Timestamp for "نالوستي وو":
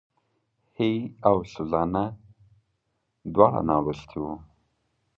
3.69-4.33